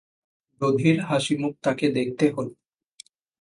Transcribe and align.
দধির 0.61 0.97
হাসিমুখ 1.01 1.53
তাকে 1.63 1.85
দেখতে 1.89 2.25
হল। 2.29 2.47